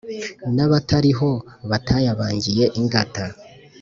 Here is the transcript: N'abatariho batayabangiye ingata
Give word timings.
N'abatariho 0.55 1.29
batayabangiye 1.69 2.65
ingata 2.79 3.23